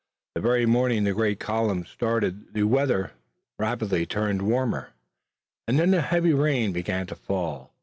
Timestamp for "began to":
6.73-7.15